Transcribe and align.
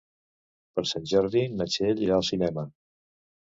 Per 0.79 0.83
Sant 0.91 1.05
Jordi 1.11 1.45
na 1.59 1.69
Txell 1.73 2.03
irà 2.07 2.19
al 2.19 2.27
cinema. 2.33 2.67